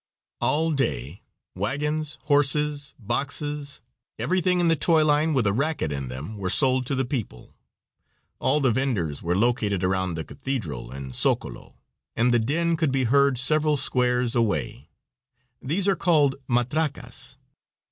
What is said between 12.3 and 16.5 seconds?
the din could be heard several squares away. These are called